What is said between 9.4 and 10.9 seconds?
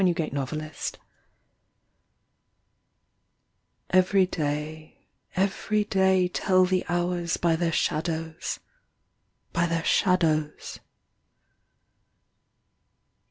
By their shadows.